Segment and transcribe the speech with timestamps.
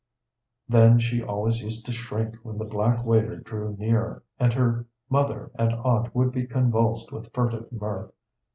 [0.67, 5.51] Then she always used to shrink when the black waiter drew near, and her mother
[5.59, 8.11] and aunt would be convulsed with furtive mirth.